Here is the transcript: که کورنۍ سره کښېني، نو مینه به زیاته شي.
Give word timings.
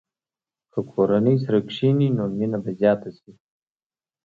که 0.71 0.79
کورنۍ 0.91 1.35
سره 1.43 1.59
کښېني، 1.67 2.07
نو 2.17 2.23
مینه 2.37 2.57
به 2.63 2.71
زیاته 2.79 3.09
شي. 3.17 3.31